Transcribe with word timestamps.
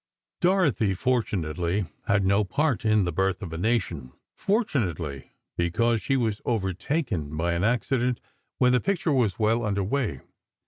Dorothy 0.39 0.95
fortunately 0.95 1.85
had 2.07 2.25
no 2.25 2.43
part 2.43 2.83
in 2.83 3.03
"The 3.03 3.11
Birth 3.11 3.43
of 3.43 3.53
a 3.53 3.57
Nation"—fortunately, 3.59 5.29
because 5.55 6.01
she 6.01 6.17
was 6.17 6.41
overtaken 6.43 7.37
by 7.37 7.53
an 7.53 7.63
accident 7.63 8.19
when 8.57 8.71
the 8.71 8.81
picture 8.81 9.11
was 9.13 9.37
well 9.37 9.63
under 9.63 9.83
way. 9.83 10.21